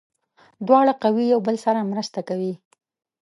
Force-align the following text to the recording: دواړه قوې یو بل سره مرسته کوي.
دواړه 0.67 0.93
قوې 1.03 1.23
یو 1.33 1.39
بل 1.47 1.55
سره 1.65 1.89
مرسته 1.91 2.19
کوي. 2.29 2.53